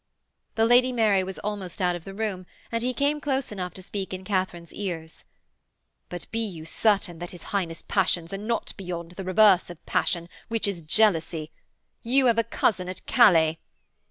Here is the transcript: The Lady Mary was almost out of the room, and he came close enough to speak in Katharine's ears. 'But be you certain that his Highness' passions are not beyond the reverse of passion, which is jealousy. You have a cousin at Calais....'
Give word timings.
The 0.55 0.65
Lady 0.65 0.91
Mary 0.91 1.23
was 1.23 1.37
almost 1.37 1.79
out 1.79 1.95
of 1.95 2.05
the 2.05 2.13
room, 2.15 2.47
and 2.71 2.81
he 2.81 2.91
came 2.91 3.21
close 3.21 3.51
enough 3.51 3.75
to 3.75 3.83
speak 3.83 4.15
in 4.15 4.23
Katharine's 4.23 4.73
ears. 4.73 5.25
'But 6.09 6.25
be 6.31 6.39
you 6.43 6.65
certain 6.65 7.19
that 7.19 7.29
his 7.29 7.43
Highness' 7.53 7.83
passions 7.83 8.33
are 8.33 8.39
not 8.39 8.73
beyond 8.77 9.11
the 9.11 9.23
reverse 9.23 9.69
of 9.69 9.85
passion, 9.85 10.27
which 10.47 10.67
is 10.67 10.81
jealousy. 10.81 11.51
You 12.01 12.25
have 12.25 12.39
a 12.39 12.43
cousin 12.43 12.89
at 12.89 13.05
Calais....' 13.05 13.59